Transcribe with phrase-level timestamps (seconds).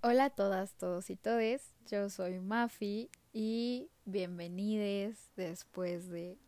[0.00, 1.74] Hola a todas, todos y todes.
[1.90, 6.38] Yo soy Mafi y bienvenidos después de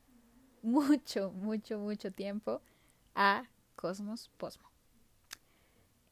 [0.63, 2.63] mucho, mucho, mucho tiempo
[3.17, 4.71] a Cosmos Posmo.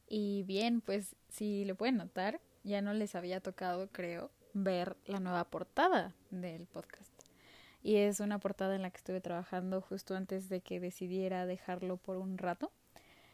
[0.09, 5.21] Y bien, pues si lo pueden notar, ya no les había tocado, creo, ver la
[5.21, 7.13] nueva portada del podcast.
[7.85, 11.99] Y es una portada en la que estuve trabajando justo antes de que decidiera dejarlo
[11.99, 12.73] por un rato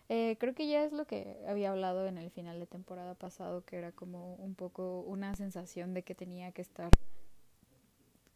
[0.09, 3.65] eh, creo que ya es lo que había hablado en el final de temporada pasado,
[3.65, 6.91] que era como un poco una sensación de que tenía que estar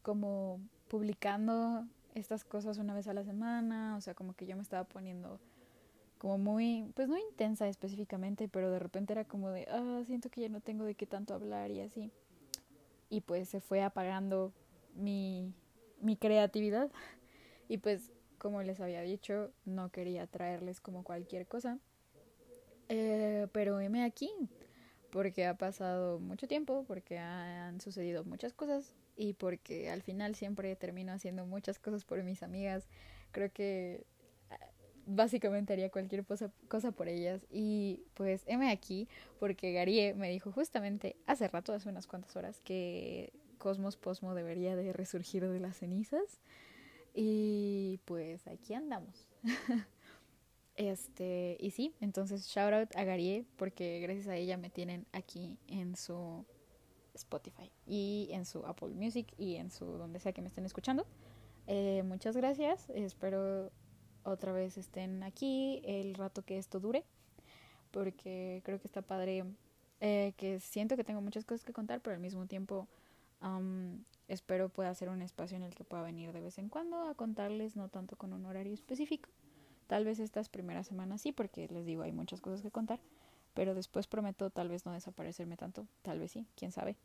[0.02, 4.62] como publicando estas cosas una vez a la semana, o sea, como que yo me
[4.62, 5.38] estaba poniendo
[6.18, 10.40] como muy, pues no intensa específicamente, pero de repente era como de, ah, siento que
[10.40, 12.10] ya no tengo de qué tanto hablar y así.
[13.08, 14.52] Y pues se fue apagando
[14.94, 15.52] mi,
[16.00, 16.90] mi creatividad.
[17.70, 21.78] Y pues como les había dicho, no quería traerles como cualquier cosa.
[22.88, 24.30] Eh, pero heme aquí,
[25.10, 30.74] porque ha pasado mucho tiempo, porque han sucedido muchas cosas y porque al final siempre
[30.76, 32.88] termino haciendo muchas cosas por mis amigas.
[33.32, 34.06] Creo que
[34.50, 34.58] ah,
[35.06, 37.46] básicamente haría cualquier cosa, cosa por ellas.
[37.50, 42.60] Y pues heme aquí porque Garie me dijo justamente hace rato, hace unas cuantas horas,
[42.60, 46.40] que Cosmos Posmo debería de resurgir de las cenizas.
[47.20, 49.26] Y pues aquí andamos.
[50.76, 55.58] este, y sí, entonces shout out a Garie porque gracias a ella me tienen aquí
[55.66, 56.46] en su
[57.14, 61.08] Spotify y en su Apple Music y en su donde sea que me estén escuchando.
[61.66, 63.72] Eh, muchas gracias, espero
[64.22, 67.04] otra vez estén aquí el rato que esto dure
[67.90, 69.44] porque creo que está padre
[70.00, 72.86] eh, que siento que tengo muchas cosas que contar pero al mismo tiempo
[74.28, 77.14] espero pueda ser un espacio en el que pueda venir de vez en cuando a
[77.14, 79.28] contarles, no tanto con un horario específico.
[79.86, 83.00] Tal vez estas primeras semanas sí, porque les digo, hay muchas cosas que contar,
[83.54, 86.96] pero después prometo tal vez no desaparecerme tanto, tal vez sí, quién sabe.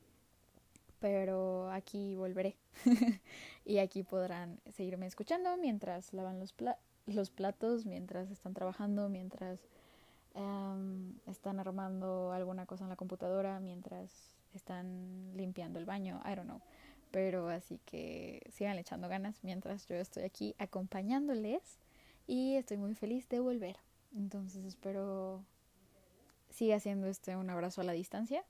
[0.99, 2.55] Pero aquí volveré
[3.65, 6.53] y aquí podrán seguirme escuchando mientras lavan los,
[7.07, 9.59] los platos, mientras están trabajando, mientras
[11.27, 16.61] están armando alguna cosa en la computadora, mientras están limpiando el baño, I don't know.
[17.13, 21.61] Pero así que sigan echando ganas mientras yo estoy aquí acompañándoles
[22.25, 23.77] y estoy muy feliz de volver.
[24.15, 25.45] Entonces espero
[26.49, 28.43] siga haciendo este un abrazo a la distancia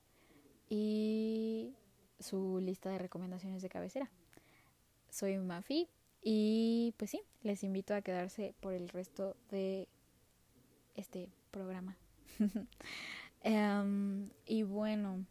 [0.70, 1.74] y
[2.18, 4.10] su lista de recomendaciones de cabecera.
[5.10, 5.90] Soy Mafi
[6.22, 9.88] y pues sí, les invito a quedarse por el resto de
[10.94, 11.98] este programa.
[13.46, 15.26] Em, y bueno,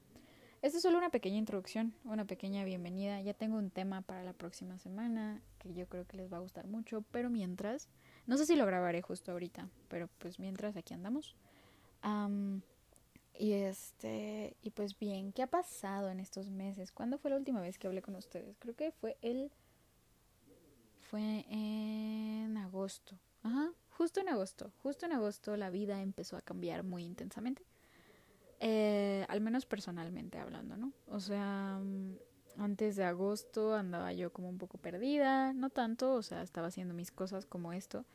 [0.64, 3.20] esta es solo una pequeña introducción, una pequeña bienvenida.
[3.20, 6.40] Ya tengo un tema para la próxima semana que yo creo que les va a
[6.40, 7.90] gustar mucho, pero mientras,
[8.28, 11.36] no sé si lo grabaré justo ahorita, pero pues mientras aquí andamos.
[13.38, 16.94] y este, y pues bien, ¿qué ha pasado en estos meses?
[16.94, 18.58] ¿Cuándo fue la última vez que hablé con ustedes?
[18.58, 19.52] Creo que fue el
[21.02, 23.20] fue en agosto.
[23.42, 24.72] Ajá, justo en agosto.
[24.82, 27.66] Justo en agosto la vida empezó a cambiar muy intensamente.
[28.66, 30.94] Eh, al menos personalmente hablando, ¿no?
[31.08, 32.14] O sea, mm,
[32.58, 36.94] antes de agosto andaba yo como un poco perdida, no tanto, o sea, estaba haciendo
[36.94, 38.06] mis cosas como esto,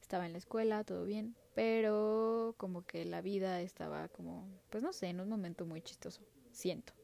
[0.00, 4.92] estaba en la escuela, todo bien, pero como que la vida estaba como, pues no
[4.92, 6.20] sé, en un momento muy chistoso,
[6.50, 6.94] siento.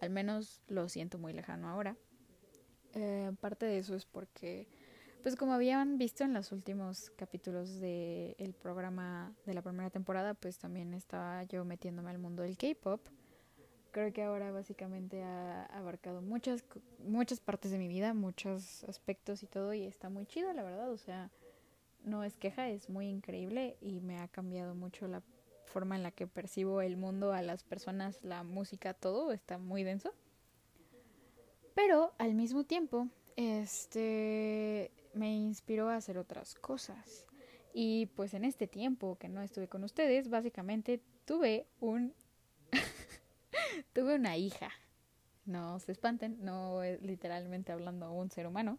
[0.00, 1.94] Al menos lo siento muy lejano ahora.
[2.94, 4.66] Eh, parte de eso es porque
[5.22, 10.34] pues como habían visto en los últimos capítulos del el programa de la primera temporada,
[10.34, 13.00] pues también estaba yo metiéndome al mundo del K-pop.
[13.92, 16.64] Creo que ahora básicamente ha abarcado muchas
[17.04, 20.90] muchas partes de mi vida, muchos aspectos y todo y está muy chido, la verdad,
[20.90, 21.30] o sea,
[22.04, 25.22] no es queja, es muy increíble y me ha cambiado mucho la
[25.66, 29.84] forma en la que percibo el mundo, a las personas, la música, todo está muy
[29.84, 30.12] denso.
[31.74, 37.26] Pero al mismo tiempo, este me inspiró a hacer otras cosas.
[37.72, 42.12] Y pues en este tiempo que no estuve con ustedes, básicamente tuve un
[43.92, 44.70] tuve una hija.
[45.46, 48.78] No se espanten, no es literalmente hablando un ser humano,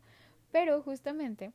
[0.52, 1.52] pero justamente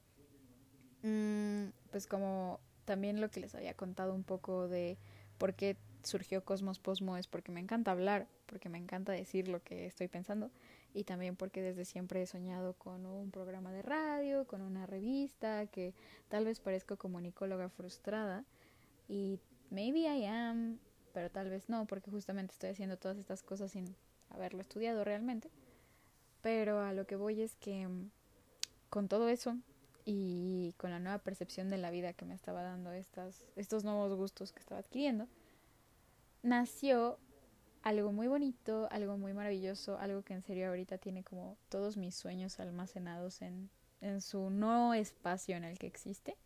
[1.02, 4.98] mm, pues como también lo que les había contado un poco de
[5.38, 9.62] por qué surgió Cosmos Posmo es porque me encanta hablar, porque me encanta decir lo
[9.62, 10.50] que estoy pensando
[10.96, 15.66] y también porque desde siempre he soñado con un programa de radio, con una revista,
[15.66, 15.92] que
[16.30, 18.46] tal vez parezco comunicóloga frustrada
[19.06, 19.38] y
[19.68, 20.78] maybe I am,
[21.12, 23.94] pero tal vez no, porque justamente estoy haciendo todas estas cosas sin
[24.30, 25.50] haberlo estudiado realmente.
[26.40, 28.10] Pero a lo que voy es que mm,
[28.88, 29.58] con todo eso
[30.06, 34.14] y con la nueva percepción de la vida que me estaba dando estas, estos nuevos
[34.14, 35.28] gustos que estaba adquiriendo,
[36.42, 37.18] nació
[37.86, 42.16] algo muy bonito, algo muy maravilloso, algo que en serio ahorita tiene como todos mis
[42.16, 46.36] sueños almacenados en, en su no espacio en el que existe,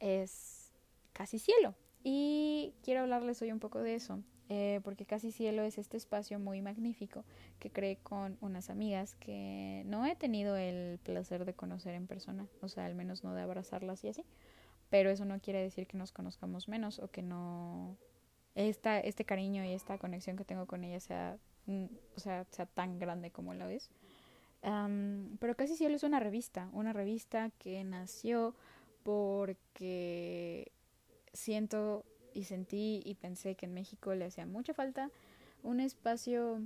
[0.00, 0.72] es
[1.12, 1.74] Casi Cielo.
[2.02, 6.38] Y quiero hablarles hoy un poco de eso, eh, porque Casi Cielo es este espacio
[6.38, 7.26] muy magnífico
[7.58, 12.48] que creé con unas amigas que no he tenido el placer de conocer en persona,
[12.62, 14.24] o sea, al menos no de abrazarlas y así,
[14.88, 17.98] pero eso no quiere decir que nos conozcamos menos o que no
[18.56, 21.84] esta, este cariño y esta conexión que tengo con ella sea, mm,
[22.16, 23.90] o sea, sea tan grande como la es.
[25.38, 28.54] pero Casi Cielo es una revista, una revista que nació
[29.04, 30.72] porque
[31.32, 32.04] siento
[32.34, 35.10] y sentí y pensé que en México le hacía mucha falta
[35.62, 36.62] un espacio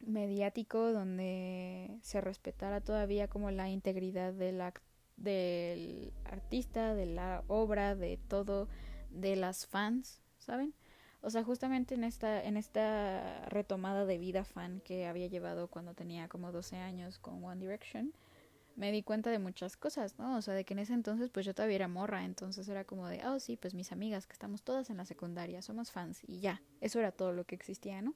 [0.00, 4.72] mediático donde se respetara todavía como la integridad de la,
[5.16, 8.68] del artista, de la obra, de todo,
[9.10, 10.74] de las fans, ¿saben?
[11.20, 15.94] O sea, justamente en esta, en esta retomada de vida fan que había llevado cuando
[15.94, 18.12] tenía como 12 años con One Direction,
[18.76, 20.36] me di cuenta de muchas cosas, ¿no?
[20.36, 23.08] O sea, de que en ese entonces pues yo todavía era morra, entonces era como
[23.08, 26.38] de, oh sí, pues mis amigas que estamos todas en la secundaria, somos fans y
[26.38, 28.14] ya, eso era todo lo que existía, ¿no?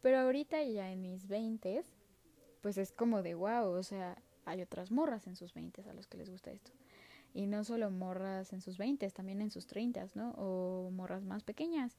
[0.00, 1.84] Pero ahorita ya en mis 20
[2.62, 4.16] pues es como de wow, o sea,
[4.46, 6.72] hay otras morras en sus 20 a los que les gusta esto.
[7.34, 10.30] Y no solo morras en sus 20, también en sus 30, ¿no?
[10.38, 11.98] O morras más pequeñas.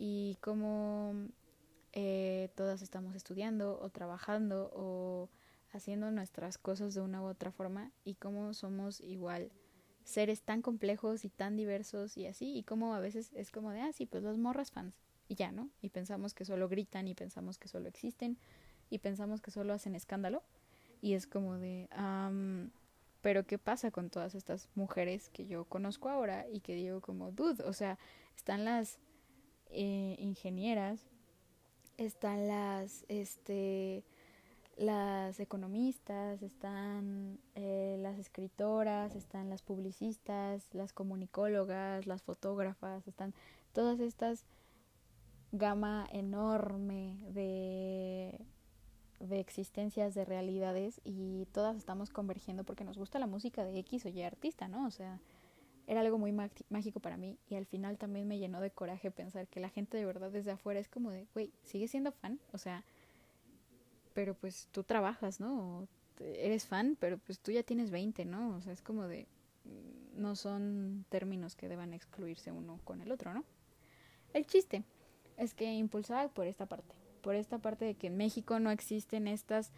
[0.00, 1.12] Y como
[1.92, 5.28] eh, todas estamos estudiando o trabajando o
[5.72, 9.50] haciendo nuestras cosas de una u otra forma y cómo somos igual
[10.04, 13.80] seres tan complejos y tan diversos y así y cómo a veces es como de,
[13.80, 14.94] ah, sí, pues los morras fans
[15.28, 15.68] y ya, ¿no?
[15.82, 18.38] Y pensamos que solo gritan y pensamos que solo existen
[18.90, 20.42] y pensamos que solo hacen escándalo
[21.02, 21.88] y es como de,
[23.20, 27.30] pero ¿qué pasa con todas estas mujeres que yo conozco ahora y que digo como,
[27.32, 27.98] dude, o sea,
[28.36, 28.98] están las
[29.70, 31.00] eh, ingenieras,
[31.96, 34.04] están las, este,
[34.76, 43.34] las economistas, están eh, las escritoras, están las publicistas, las comunicólogas, las fotógrafas, están
[43.72, 44.46] todas estas
[45.52, 48.40] gama enorme de,
[49.20, 54.04] de existencias, de realidades y todas estamos convergiendo porque nos gusta la música de X
[54.06, 54.86] o Y artista, ¿no?
[54.86, 55.20] O sea,
[55.88, 56.32] era algo muy
[56.68, 59.96] mágico para mí y al final también me llenó de coraje pensar que la gente
[59.96, 62.38] de verdad desde afuera es como de, güey, ¿sigue siendo fan?
[62.52, 62.84] O sea,
[64.12, 65.88] pero pues tú trabajas, ¿no?
[66.20, 68.56] eres fan, pero pues tú ya tienes 20, ¿no?
[68.56, 69.28] O sea, es como de,
[69.64, 73.44] mm, no son términos que deban excluirse uno con el otro, ¿no?
[74.34, 74.82] El chiste
[75.38, 79.26] es que impulsada por esta parte, por esta parte de que en México no existen
[79.26, 79.72] estas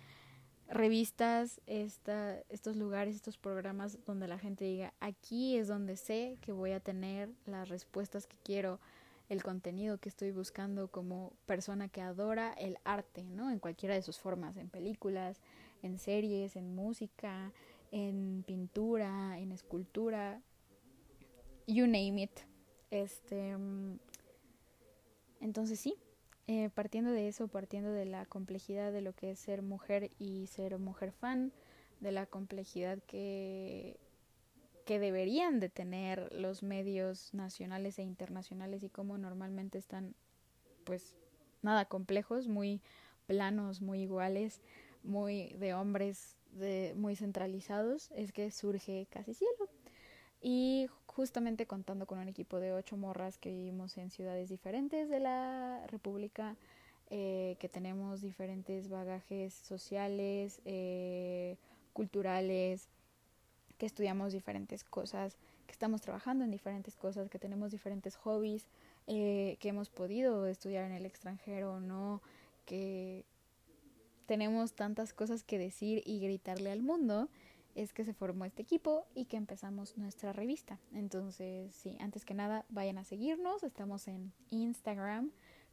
[0.70, 6.52] revistas, esta, estos lugares, estos programas donde la gente diga, aquí es donde sé que
[6.52, 8.78] voy a tener las respuestas que quiero
[9.28, 13.50] el contenido que estoy buscando como persona que adora el arte, ¿no?
[13.50, 15.40] En cualquiera de sus formas, en películas,
[15.82, 17.52] en series, en música,
[17.92, 20.40] en pintura, en escultura,
[21.66, 22.40] you name it.
[22.90, 23.98] Este, mm,
[25.40, 25.94] entonces sí,
[26.50, 30.48] eh, partiendo de eso, partiendo de la complejidad de lo que es ser mujer y
[30.48, 31.52] ser mujer fan,
[32.00, 33.98] de la complejidad que
[34.84, 40.16] que deberían de tener los medios nacionales e internacionales y cómo normalmente están
[40.82, 41.14] pues
[41.62, 42.82] nada complejos, muy
[43.26, 44.60] planos, muy iguales,
[45.04, 49.68] muy de hombres de, muy centralizados, es que surge casi cielo.
[50.42, 55.20] Y justamente contando con un equipo de ocho morras que vivimos en ciudades diferentes de
[55.20, 56.56] la República,
[57.10, 61.56] eh, que tenemos diferentes bagajes sociales, eh,
[61.92, 62.88] culturales,
[63.76, 65.36] que estudiamos diferentes cosas,
[65.66, 68.68] que estamos trabajando en diferentes cosas, que tenemos diferentes hobbies,
[69.08, 72.22] eh, que hemos podido estudiar en el extranjero o no,
[72.66, 73.24] que
[74.26, 77.28] tenemos tantas cosas que decir y gritarle al mundo,
[77.74, 80.78] es que se formó este equipo y que empezamos nuestra revista.
[80.92, 83.62] Entonces, sí, antes que nada, vayan a seguirnos.
[83.62, 85.30] Estamos en Instagram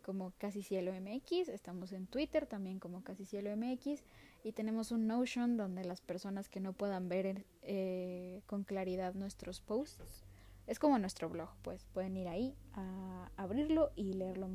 [0.07, 4.05] como Casi MX, estamos en Twitter también como Casi MX
[4.41, 9.59] y tenemos un Notion donde las personas que no puedan ver eh, con claridad nuestros
[9.59, 10.23] posts,
[10.65, 14.47] es como nuestro blog, pues pueden ir ahí a abrirlo y leerlo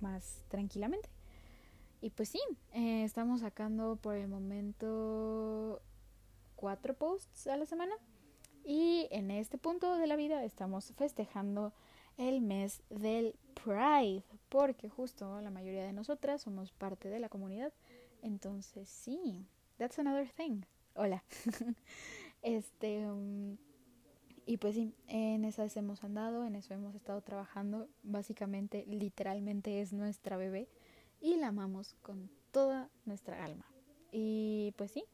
[0.00, 1.08] más tranquilamente.
[2.02, 2.40] Y pues sí,
[2.74, 5.80] eh, estamos sacando por el momento
[6.58, 7.94] cuatro posts a la semana
[8.64, 11.72] y en este punto de la vida estamos festejando
[12.16, 17.72] el mes del Pride, porque justo la mayoría de nosotras somos parte de la comunidad.
[18.22, 19.46] Entonces, sí,
[19.76, 20.62] that's another thing.
[20.94, 21.22] Hola.
[22.42, 23.56] este, um,
[24.46, 27.88] y pues sí, en esas hemos andado, en eso hemos estado trabajando.
[28.02, 30.68] Básicamente, literalmente es nuestra bebé.
[31.20, 33.64] y la amamos con toda nuestra alma.
[34.10, 35.04] Y pues sí,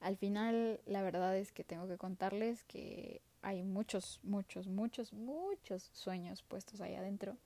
[0.00, 5.90] al final la verdad es que tengo que contarles que hay muchos, muchos, muchos, muchos
[5.92, 7.36] sueños puestos ahí adentro.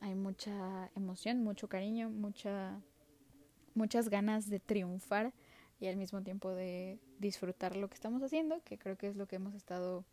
[0.00, 2.80] hay mucha emoción, mucho cariño, mucha,
[3.74, 5.32] muchas ganas de triunfar
[5.80, 9.28] y al mismo tiempo de disfrutar lo que estamos haciendo, que creo que es lo
[9.28, 10.04] que hemos estado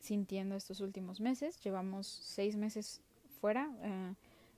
[0.00, 1.60] sintiendo estos últimos meses.
[1.60, 3.02] Llevamos seis meses
[3.40, 4.14] fuera, eh,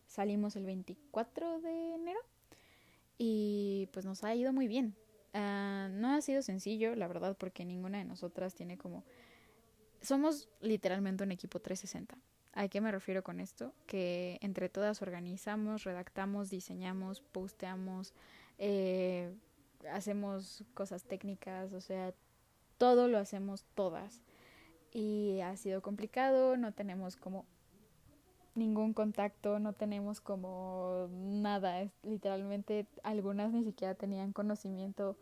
[0.07, 2.21] salimos el 24 de enero
[3.17, 4.95] y pues nos ha ido muy bien.
[5.41, 9.05] Ah, no ha sido sencillo, la verdad, porque ninguna de nosotras tiene como...
[10.01, 12.19] Somos literalmente un equipo 360.
[12.55, 13.73] ¿A qué me refiero con esto?
[13.87, 18.15] Que entre todas organizamos, redactamos, diseñamos, posteamos,
[18.59, 19.33] eh,
[19.93, 22.13] hacemos cosas técnicas, o sea,
[22.77, 24.23] todo lo hacemos todas.
[24.93, 27.47] Y ha sido complicado, no tenemos como
[28.59, 35.17] ningún contacto, no tenemos como nada, es, literalmente algunas ni siquiera tenían conocimiento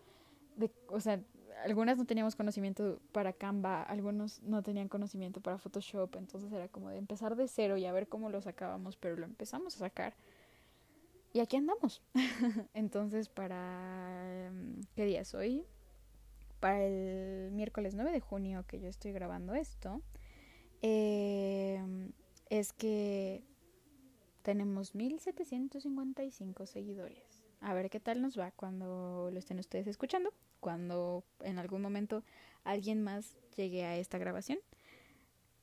[0.57, 1.21] de, o sea,
[1.65, 6.91] algunas no teníamos conocimiento para Canva, algunos no tenían conocimiento para Photoshop, entonces era como
[6.91, 10.15] de empezar de cero y a ver cómo lo sacábamos, pero lo empezamos a sacar.
[11.33, 12.03] Y aquí andamos.
[12.75, 14.51] entonces, para...
[14.95, 15.65] ¿Qué día es hoy?
[16.61, 20.01] Para el miércoles 9 de junio que yo estoy grabando esto,
[20.81, 21.83] eh,
[22.49, 23.43] es que
[24.43, 27.45] tenemos 1755 seguidores.
[27.61, 32.23] A ver qué tal nos va cuando lo estén ustedes escuchando, cuando en algún momento
[32.65, 34.59] alguien más llegue a esta grabación.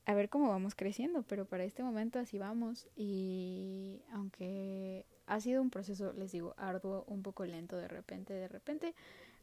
[0.05, 5.61] A ver cómo vamos creciendo, pero para este momento así vamos y aunque ha sido
[5.61, 8.95] un proceso, les digo, arduo, un poco lento de repente, de repente,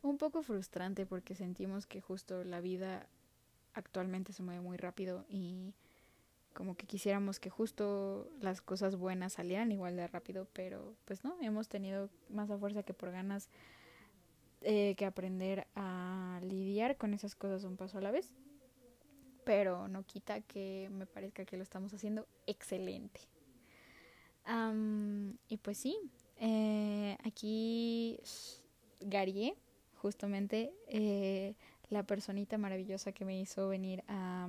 [0.02, 3.08] un poco frustrante porque sentimos que justo la vida
[3.72, 5.72] actualmente se mueve muy rápido y
[6.54, 11.36] como que quisiéramos que justo las cosas buenas salieran igual de rápido, pero pues no,
[11.40, 13.48] hemos tenido más a fuerza que por ganas
[14.62, 18.32] eh, que aprender a lidiar con esas cosas un paso a la vez,
[19.44, 23.20] pero no quita que me parezca que lo estamos haciendo excelente.
[25.48, 25.96] y pues sí,
[26.36, 28.18] eh, aquí
[29.00, 29.54] Garie,
[29.96, 31.54] justamente eh,
[31.88, 34.48] la personita maravillosa que me hizo venir a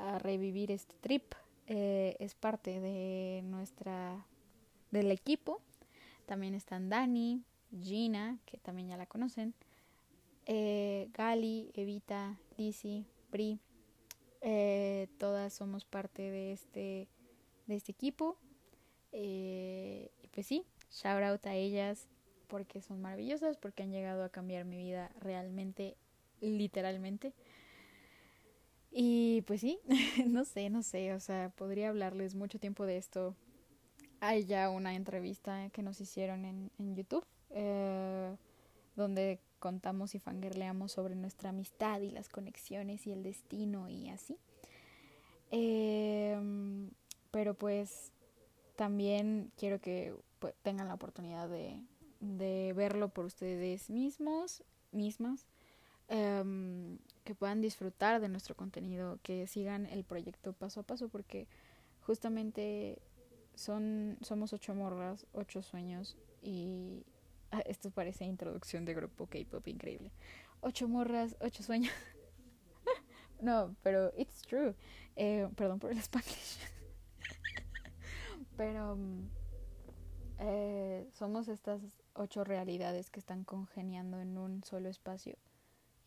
[0.00, 1.34] a revivir este trip.
[1.66, 4.26] Eh, es parte de nuestra
[4.90, 5.60] del equipo.
[6.26, 9.54] También están Dani, Gina, que también ya la conocen,
[10.46, 13.60] eh, Gali, Evita, Lizzie, Bri.
[14.40, 17.08] Eh, todas somos parte de este,
[17.66, 18.36] de este equipo.
[19.12, 22.08] y pues sí, shout out a ellas
[22.50, 25.96] porque son maravillosas, porque han llegado a cambiar mi vida realmente,
[26.40, 27.32] literalmente.
[28.92, 29.78] Y pues sí,
[30.26, 33.36] no sé, no sé, o sea, podría hablarles mucho tiempo de esto.
[34.20, 38.34] Hay ya una entrevista que nos hicieron en, en YouTube, eh,
[38.96, 44.36] donde contamos y fangirleamos sobre nuestra amistad y las conexiones y el destino y así.
[45.50, 46.90] Em,
[47.30, 48.12] pero pues
[48.76, 51.80] también quiero que pues, tengan la oportunidad de,
[52.20, 55.46] de verlo por ustedes mismos, mismas.
[56.08, 61.46] Em, que puedan disfrutar de nuestro contenido, que sigan el proyecto paso a paso, porque
[62.00, 63.00] justamente
[63.54, 67.04] son, somos ocho morras, ocho sueños y
[67.50, 70.10] ah, esto parece introducción de grupo K-pop increíble.
[70.60, 71.92] Ocho morras, ocho sueños.
[73.40, 74.74] no, pero it's true.
[75.16, 76.58] Eh, perdón por el spanglish.
[78.56, 79.28] pero mm,
[80.38, 81.82] eh, somos estas
[82.14, 85.36] ocho realidades que están congeniando en un solo espacio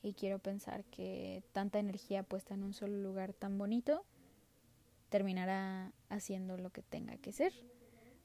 [0.03, 4.03] y quiero pensar que tanta energía puesta en un solo lugar tan bonito
[5.09, 7.53] terminará haciendo lo que tenga que ser.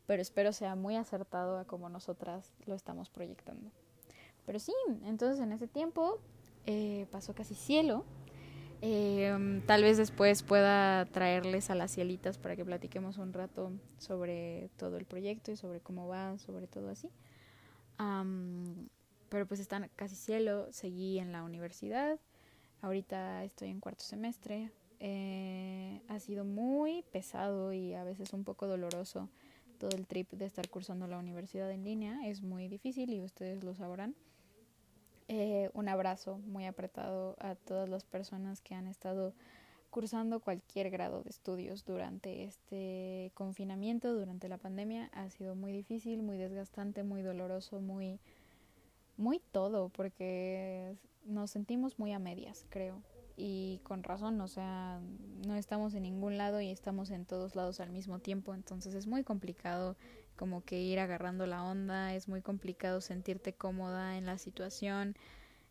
[0.07, 3.71] Pero espero sea muy acertado a como nosotras lo estamos proyectando.
[4.45, 4.73] Pero sí,
[5.05, 6.19] entonces en ese tiempo
[6.67, 8.05] eh, pasó casi cielo.
[8.81, 14.71] Eh, tal vez después pueda traerles a las cielitas para que platiquemos un rato sobre
[14.77, 17.11] todo el proyecto y sobre cómo va, sobre todo así
[19.29, 22.19] pero pues están casi cielo, seguí en la universidad,
[22.83, 24.71] ahorita estoy en cuarto semestre,
[25.01, 29.29] eh, ha sido muy pesado y a veces un poco doloroso
[29.79, 33.63] todo el trip de estar cursando la universidad en línea, es muy difícil y ustedes
[33.63, 34.15] lo sabrán.
[35.29, 39.35] Eh, un abrazo muy apretado a todas las personas que han estado
[39.91, 45.11] cursando cualquier grado de estudios durante este confinamiento, durante la pandemia.
[45.13, 48.21] Ha sido muy difícil, muy desgastante, muy doloroso, muy
[49.19, 53.03] muy todo, porque nos sentimos muy a medias, creo.
[53.37, 55.01] Y con razón, o sea,
[55.47, 59.07] no estamos en ningún lado y estamos en todos lados al mismo tiempo, entonces es
[59.07, 59.97] muy complicado
[60.37, 65.17] como que ir agarrando la onda, es muy complicado sentirte cómoda en la situación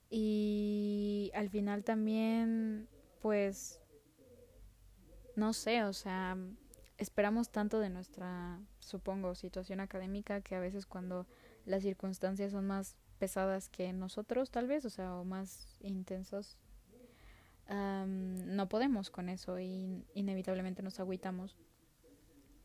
[0.10, 2.88] y al final también
[3.22, 3.82] pues
[5.36, 6.38] no sé, o sea,
[6.98, 11.28] esperamos tanto de nuestra, supongo, situación académica que a veces cuando
[11.66, 16.58] las circunstancias son más pesadas que nosotros, tal vez, o sea, o más intensos,
[17.70, 21.58] no podemos con eso y inevitablemente nos agüitamos.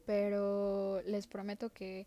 [0.07, 2.07] Pero les prometo que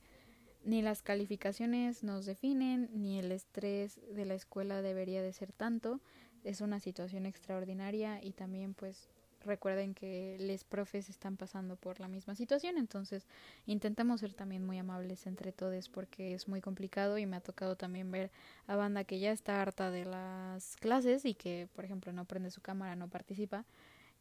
[0.63, 6.01] ni las calificaciones nos definen, ni el estrés de la escuela debería de ser tanto.
[6.43, 9.09] Es una situación extraordinaria y también pues
[9.45, 13.27] recuerden que les profes están pasando por la misma situación, entonces
[13.65, 17.75] intentamos ser también muy amables entre todos porque es muy complicado y me ha tocado
[17.75, 18.31] también ver
[18.67, 22.51] a banda que ya está harta de las clases y que, por ejemplo, no prende
[22.51, 23.65] su cámara, no participa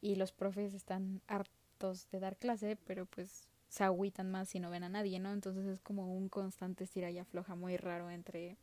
[0.01, 4.71] y los profes están hartos de dar clase, pero pues se agüitan más si no
[4.71, 5.33] ven a nadie, ¿no?
[5.33, 8.57] Entonces es como un constante estira y afloja muy raro entre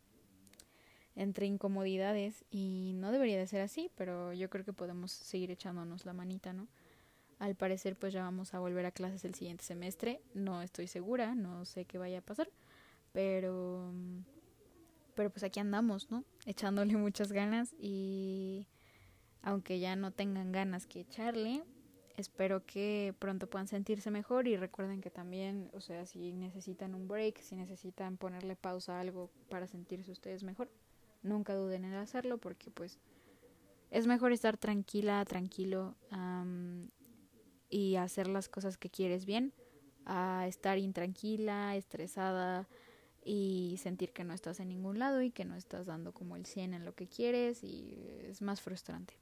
[1.15, 6.05] entre incomodidades y no debería de ser así, pero yo creo que podemos seguir echándonos
[6.05, 6.67] la manita, ¿no?
[7.39, 11.35] Al parecer pues ya vamos a volver a clases el siguiente semestre, no estoy segura,
[11.35, 12.49] no sé qué vaya a pasar,
[13.11, 13.91] pero
[15.15, 16.23] pero pues aquí andamos, ¿no?
[16.45, 18.67] Echándole muchas ganas y
[19.41, 21.63] aunque ya no tengan ganas que echarle,
[22.17, 27.07] espero que pronto puedan sentirse mejor y recuerden que también, o sea, si necesitan un
[27.07, 30.69] break, si necesitan ponerle pausa a algo para sentirse ustedes mejor,
[31.23, 32.99] nunca duden en hacerlo porque pues
[33.89, 35.95] es mejor estar tranquila, tranquilo
[37.69, 39.53] y hacer las cosas que quieres bien
[40.05, 42.67] a estar intranquila, estresada
[43.23, 46.45] y sentir que no estás en ningún lado y que no estás dando como el
[46.45, 49.13] 100 en lo que quieres y es más frustrante.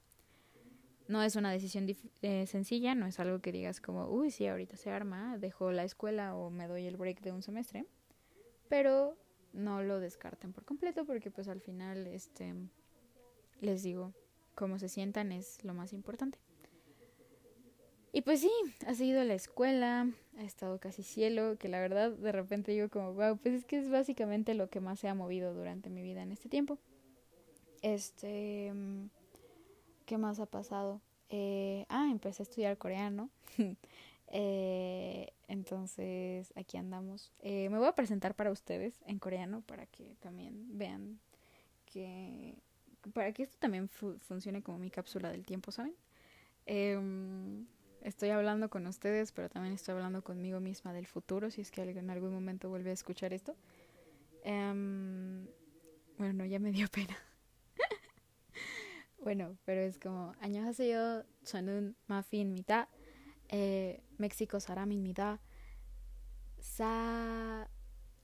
[1.08, 1.88] No es una decisión
[2.22, 5.84] eh, sencilla, no es algo que digas como, uy, sí, ahorita se arma, dejo la
[5.84, 7.86] escuela o me doy el break de un semestre,
[8.70, 9.18] pero
[9.54, 12.54] no lo descarten por completo porque pues al final este
[13.62, 14.14] les digo
[14.56, 16.40] cómo se sientan es lo más importante.
[18.12, 18.52] Y pues sí
[18.88, 23.14] ha seguido la escuela ha estado casi cielo que la verdad de repente digo como
[23.14, 26.24] wow pues es que es básicamente lo que más se ha movido durante mi vida
[26.24, 26.80] en este tiempo
[27.84, 28.74] este
[30.06, 33.30] qué más ha pasado eh, ah empecé a estudiar coreano.
[34.32, 37.33] Eh, entonces aquí andamos.
[37.41, 41.21] Eh, me voy a presentar para ustedes en coreano para que también vean
[41.87, 42.57] que
[43.13, 45.95] para que esto también funcione como mi cápsula del tiempo, ¿saben?
[46.67, 47.67] Em,
[48.01, 51.83] estoy hablando con ustedes, pero también estoy hablando conmigo misma del futuro, si es que
[51.83, 53.55] en algún momento vuelve a escuchar esto.
[54.43, 55.47] Em,
[56.19, 57.17] bueno, ya me dio pena.
[59.19, 61.25] bueno, pero es como 안녕하세요.
[61.45, 62.89] 저는 마피입니다.
[63.49, 65.41] eh, México 사람입니다.
[66.61, 67.69] 사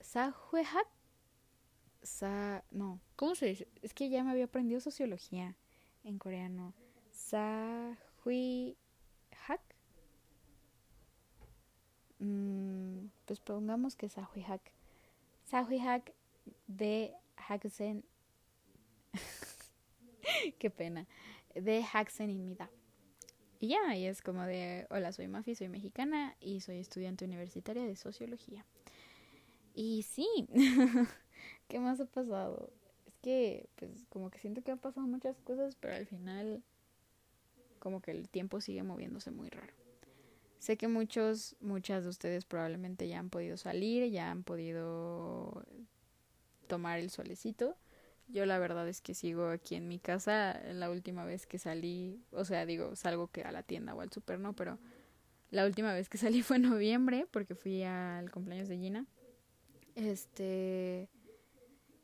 [0.01, 0.89] 사회학
[2.03, 3.69] sa no, ¿cómo se dice?
[3.83, 5.57] Es que ya me había aprendido sociología
[6.05, 6.75] en coreano.
[7.11, 7.97] Sahuihak.
[12.19, 14.73] Mm, pues pongamos que Sahuihak.
[15.45, 16.15] Sahuihak
[16.67, 18.05] de Haksen.
[20.59, 21.07] Qué pena.
[21.55, 22.71] De Haksen Mida.
[23.60, 27.86] Y ya, y es como de, hola, soy Mafi, soy mexicana y soy estudiante universitaria
[27.86, 28.66] de sociología.
[29.74, 30.28] Y sí,
[31.68, 32.72] ¿qué más ha pasado?
[33.06, 36.64] Es que, pues, como que siento que han pasado muchas cosas, pero al final,
[37.80, 39.74] como que el tiempo sigue moviéndose muy raro.
[40.60, 45.64] Sé que muchos, muchas de ustedes probablemente ya han podido salir, ya han podido
[46.68, 47.78] tomar el solecito.
[48.28, 50.60] Yo la verdad es que sigo aquí en mi casa.
[50.74, 54.12] La última vez que salí, o sea, digo, salgo que a la tienda o al
[54.12, 54.54] super, ¿no?
[54.54, 54.80] Pero
[55.52, 59.06] la última vez que salí fue en noviembre porque fui al cumpleaños de Gina.
[59.96, 61.10] Este...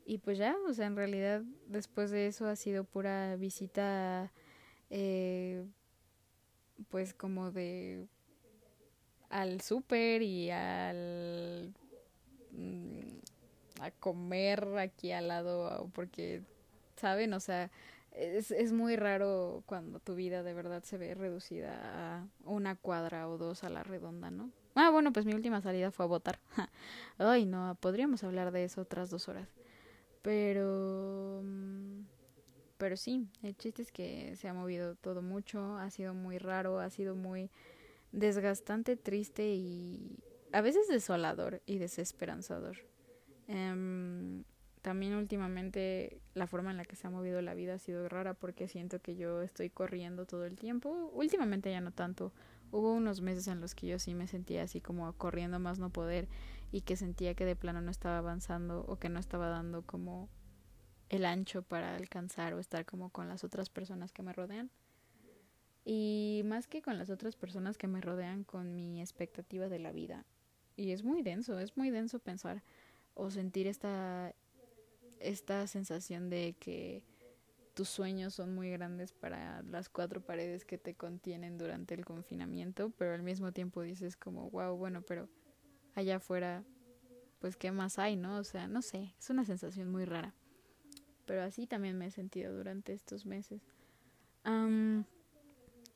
[0.04, 4.32] Y pues ya, o sea, en realidad después de eso ha sido pura visita,
[4.90, 5.64] eh,
[6.88, 8.08] pues como de
[9.30, 11.72] al súper y al
[12.50, 13.11] mm,
[13.82, 16.42] a comer aquí al lado porque,
[16.96, 17.32] ¿saben?
[17.34, 17.70] O sea,
[18.12, 21.80] es, es muy raro cuando tu vida de verdad se ve reducida
[22.18, 24.50] a una cuadra o dos a la redonda, ¿no?
[24.74, 26.38] Ah, bueno, pues mi última salida fue a votar.
[27.18, 29.48] Ay, no, podríamos hablar de eso otras dos horas.
[30.22, 31.42] Pero...
[31.44, 32.02] Mm,
[32.78, 36.80] pero sí, el chiste es que se ha movido todo mucho, ha sido muy raro,
[36.80, 37.48] ha sido muy
[38.10, 40.18] desgastante, triste y
[40.52, 42.78] a veces desolador y desesperanzador.
[43.52, 44.44] Em,
[44.80, 48.32] también últimamente la forma en la que se ha movido la vida ha sido rara
[48.32, 51.10] porque siento que yo estoy corriendo todo el tiempo.
[51.12, 52.32] Últimamente ya no tanto.
[52.70, 55.90] Hubo unos meses en los que yo sí me sentía así como corriendo más no
[55.90, 56.28] poder
[56.72, 60.30] y que sentía que de plano no estaba avanzando o que no estaba dando como
[61.10, 64.70] el ancho para alcanzar o estar como con las otras personas que me rodean.
[65.84, 69.92] Y más que con las otras personas que me rodean, con mi expectativa de la
[69.92, 70.24] vida.
[70.74, 72.62] Y es muy denso, es muy denso pensar
[73.14, 74.34] o sentir esta,
[75.20, 77.02] esta sensación de que
[77.74, 82.90] tus sueños son muy grandes para las cuatro paredes que te contienen durante el confinamiento,
[82.98, 85.28] pero al mismo tiempo dices como, wow, bueno, pero
[85.94, 86.64] allá afuera,
[87.40, 88.38] pues qué más hay, ¿no?
[88.38, 90.34] O sea, no sé, es una sensación muy rara.
[91.24, 93.62] Pero así también me he sentido durante estos meses.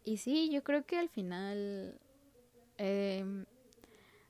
[0.04, 1.98] y sí, yo creo que al final,
[2.78, 3.44] em,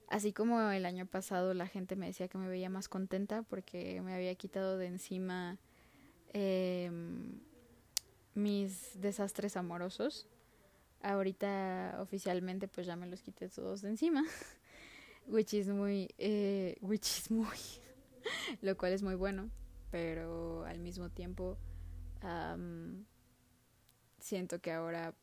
[0.08, 4.00] así como el año pasado la gente me decía que me veía más contenta porque
[4.02, 5.58] me había quitado de encima
[6.32, 6.90] eh,
[8.34, 10.26] mis desastres amorosos.
[11.02, 14.24] Ahorita oficialmente pues ya me los quité todos de encima.
[15.26, 17.58] which is muy, eh, which is muy,
[18.62, 19.50] lo cual es muy bueno,
[19.90, 21.58] pero al mismo tiempo
[24.18, 25.14] siento que ahora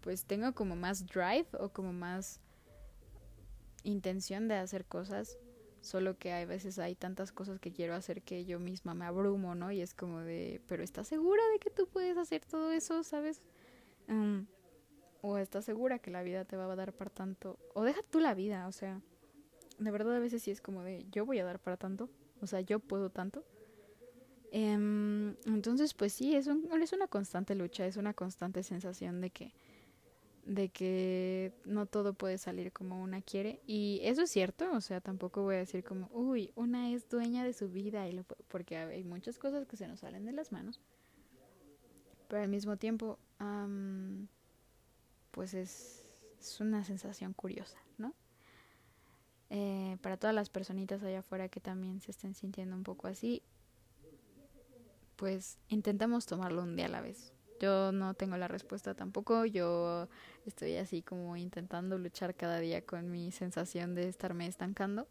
[0.00, 2.40] pues tengo como más drive o como más
[3.88, 5.38] intención de hacer cosas
[5.80, 9.54] Solo que hay veces hay tantas cosas que quiero hacer que yo misma me abrumo,
[9.54, 9.70] ¿no?
[9.70, 13.40] Y es como de, pero ¿estás segura de que tú puedes hacer todo eso, sabes?
[14.08, 14.40] Mm,
[15.22, 17.58] o estás segura que la vida te va a dar para tanto.
[17.74, 19.00] O deja tú la vida, o sea,
[19.78, 22.10] de verdad a veces sí es como de, yo voy a dar para tanto.
[22.40, 23.44] O sea, yo puedo tanto.
[24.50, 29.30] Em, entonces, pues sí, es, un, es una constante lucha, es una constante sensación de
[29.30, 29.54] que
[30.44, 35.00] de que no todo puede salir como una quiere y eso es cierto, o sea,
[35.00, 38.76] tampoco voy a decir como, uy, una es dueña de su vida y lo, porque
[38.76, 40.80] hay muchas cosas que se nos salen de las manos,
[42.28, 43.18] pero al mismo tiempo,
[45.30, 48.14] pues es, es, una sensación curiosa, ¿no?
[49.50, 53.42] Eh, para todas las personitas allá afuera que también se estén sintiendo un poco así,
[55.16, 57.32] pues intentamos tomarlo un día a la vez.
[57.60, 60.08] Yo no tengo la respuesta tampoco, yo
[60.46, 65.08] estoy así como intentando luchar cada día con mi sensación de estarme estancando,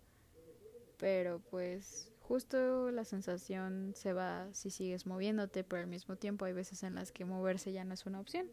[0.97, 6.53] pero pues justo la sensación se va si sigues moviéndote, pero al mismo tiempo hay
[6.53, 8.47] veces en las que moverse ya no es una opción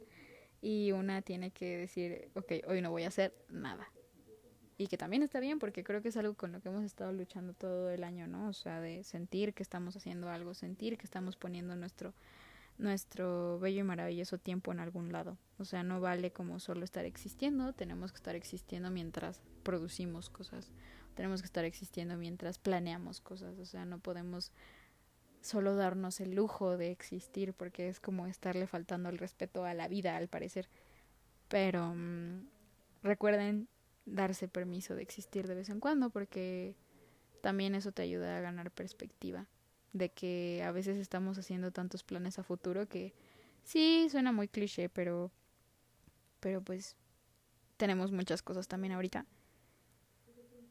[0.61, 3.92] y una tiene que decir, ok, hoy no voy a hacer nada.
[4.76, 7.12] Y que también está bien porque creo que es algo con lo que hemos estado
[7.12, 8.48] luchando todo el año, ¿no?
[8.48, 12.12] O sea, de sentir que estamos haciendo algo, sentir que estamos poniendo nuestro
[12.78, 15.38] nuestro bello y maravilloso tiempo en algún lado.
[15.58, 20.72] O sea, no vale como solo estar existiendo, tenemos que estar existiendo mientras producimos cosas,
[21.14, 24.52] tenemos que estar existiendo mientras planeamos cosas, o sea, no podemos
[25.40, 29.88] solo darnos el lujo de existir porque es como estarle faltando el respeto a la
[29.88, 30.68] vida, al parecer.
[31.48, 32.46] Pero mm,
[33.02, 33.68] recuerden
[34.06, 36.74] darse permiso de existir de vez en cuando porque
[37.42, 39.46] también eso te ayuda a ganar perspectiva
[39.94, 43.14] de que a veces estamos haciendo tantos planes a futuro que
[43.62, 45.30] sí suena muy cliché, pero
[46.40, 46.96] pero pues
[47.78, 49.24] tenemos muchas cosas también ahorita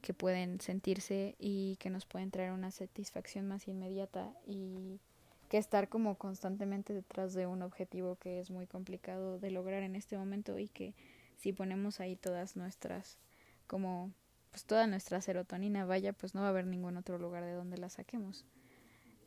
[0.01, 4.99] que pueden sentirse y que nos pueden traer una satisfacción más inmediata y
[5.47, 9.95] que estar como constantemente detrás de un objetivo que es muy complicado de lograr en
[9.95, 10.93] este momento y que
[11.37, 13.17] si ponemos ahí todas nuestras
[13.65, 14.11] como
[14.51, 17.77] pues toda nuestra serotonina vaya pues no va a haber ningún otro lugar de donde
[17.77, 18.45] la saquemos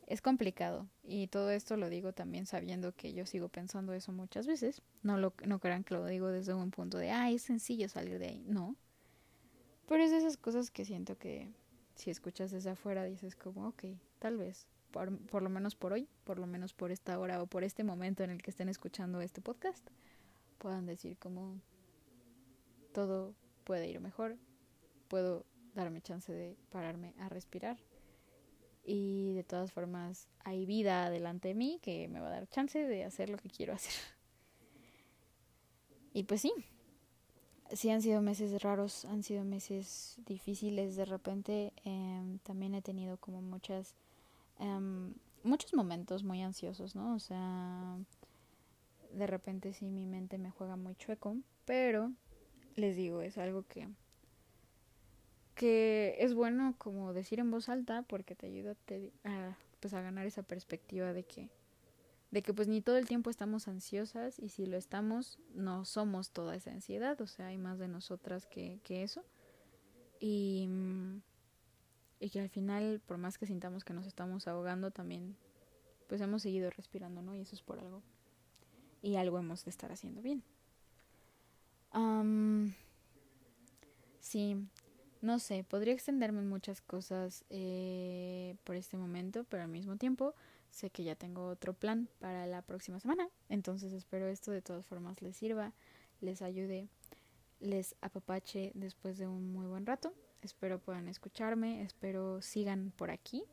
[0.07, 4.47] es complicado y todo esto lo digo también sabiendo que yo sigo pensando eso muchas
[4.47, 4.81] veces.
[5.03, 8.17] No lo no crean que lo digo desde un punto de, ah, es sencillo salir
[8.17, 8.45] de ahí.
[8.47, 8.77] No.
[9.87, 11.49] Pero es de esas cosas que siento que
[11.95, 13.83] si escuchas desde afuera dices como, ok,
[14.19, 17.47] tal vez, por, por lo menos por hoy, por lo menos por esta hora o
[17.47, 19.85] por este momento en el que estén escuchando este podcast,
[20.57, 21.59] puedan decir como
[22.93, 24.37] todo puede ir mejor,
[25.09, 27.77] puedo darme chance de pararme a respirar
[28.87, 32.79] y de todas formas hay vida delante de mí que me va a dar chance
[32.79, 33.93] de hacer lo que quiero hacer.
[36.13, 36.51] Y pues sí,
[37.73, 41.73] sí han sido meses raros, han sido meses difíciles de repente.
[41.83, 43.93] Em, también he tenido como muchas,
[44.57, 47.13] em, muchos momentos muy ansiosos, ¿no?
[47.13, 47.99] O sea,
[49.11, 52.13] de repente sí mi mente me juega muy chueco, pero
[52.75, 53.87] les digo, es algo que
[55.57, 58.75] que es bueno como decir en voz alta porque te ayuda
[59.23, 61.49] a, pues a ganar esa perspectiva de que
[62.29, 66.31] de que pues ni todo el tiempo estamos ansiosas y si lo estamos no somos
[66.31, 69.23] toda esa ansiedad, o sea, hay más de nosotras que, que eso.
[70.19, 70.67] Y,
[72.19, 75.37] y que al final, por más que sintamos que nos estamos ahogando, también
[76.07, 77.33] pues hemos seguido respirando, ¿no?
[77.33, 78.01] Y eso es por algo.
[79.01, 80.43] Y algo hemos de estar haciendo bien.
[84.19, 84.67] sí,
[85.21, 90.35] no sé, podría extenderme en muchas cosas eh, por este momento, pero al mismo tiempo
[90.69, 93.27] sé que ya tengo otro plan para la próxima semana.
[93.49, 95.73] Entonces espero esto de todas formas les sirva,
[96.21, 96.87] les ayude,
[97.59, 100.13] les apapache después de un muy buen rato.
[100.41, 103.43] Espero puedan escucharme, espero sigan por aquí.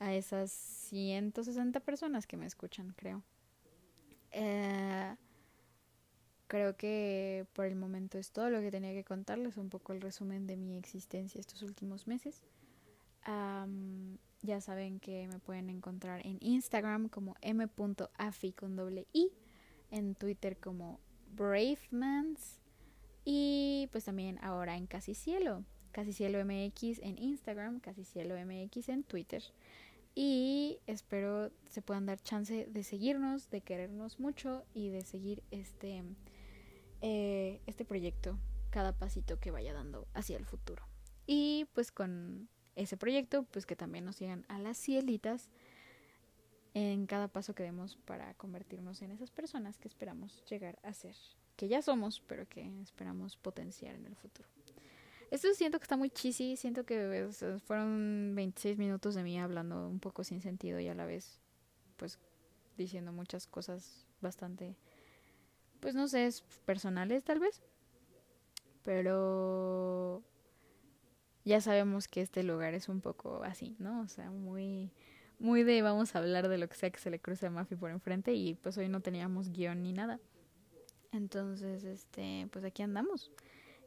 [0.00, 3.22] A esas 160 personas que me escuchan, creo.
[4.32, 5.14] Eh,
[6.46, 10.00] creo que por el momento es todo lo que tenía que contarles, un poco el
[10.00, 12.42] resumen de mi existencia estos últimos meses.
[14.42, 19.30] ya saben que me pueden encontrar en Instagram como m.afi con doble i,
[19.90, 21.00] en Twitter como
[21.34, 22.60] Bravemans
[23.24, 28.90] y pues también ahora en Casi Cielo, Casi Cielo MX en Instagram, Casi Cielo MX
[28.90, 29.42] en Twitter.
[30.14, 36.04] Y espero se puedan dar chance de seguirnos, de querernos mucho y de seguir este,
[37.06, 38.38] eh, este proyecto,
[38.70, 40.82] cada pasito que vaya dando hacia el futuro.
[41.26, 45.50] Y pues con ese proyecto, pues que también nos sigan a las cielitas
[46.72, 51.14] en cada paso que demos para convertirnos en esas personas que esperamos llegar a ser,
[51.56, 54.48] que ya somos, pero que esperamos potenciar en el futuro.
[55.30, 57.28] Esto siento que está muy cheesy, siento que
[57.66, 61.38] fueron 26 minutos de mí hablando un poco sin sentido y a la vez,
[61.98, 62.18] pues,
[62.78, 64.74] diciendo muchas cosas bastante,
[65.84, 66.30] pues no sé,
[66.64, 67.60] personales tal vez.
[68.84, 70.22] Pero
[71.44, 74.00] ya sabemos que este lugar es un poco así, ¿no?
[74.00, 74.92] O sea, muy,
[75.38, 77.76] muy de vamos a hablar de lo que sea que se le cruce a Mafi
[77.76, 80.20] por enfrente y pues hoy no teníamos guion ni nada.
[81.12, 83.30] Entonces, este, pues aquí andamos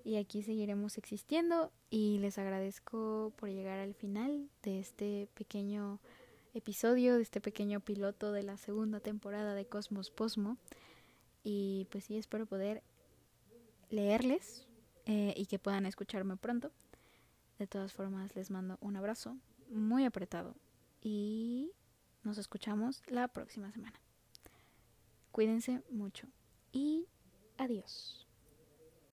[0.03, 5.99] y aquí seguiremos existiendo y les agradezco por llegar al final de este pequeño
[6.53, 10.59] episodio, de este pequeño piloto de la segunda temporada de Cosmos Posmo
[11.43, 12.83] y pues sí espero poder
[13.89, 14.67] leerles
[15.05, 16.71] eh, y que puedan escucharme pronto.
[17.59, 19.37] De todas formas les mando un abrazo
[19.69, 20.55] muy apretado
[21.01, 21.71] y
[22.23, 23.99] nos escuchamos la próxima semana.
[25.31, 26.27] Cuídense mucho
[26.71, 27.07] y
[27.57, 28.26] adiós.